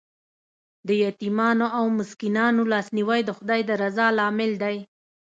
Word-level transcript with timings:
د 0.87 0.89
یتیمانو 1.03 1.67
او 1.77 1.83
مسکینانو 1.99 2.61
لاسنیوی 2.71 3.21
د 3.25 3.29
خدای 3.37 3.61
د 3.65 3.71
رضا 3.81 4.07
لامل 4.17 4.51
دی. 4.63 4.77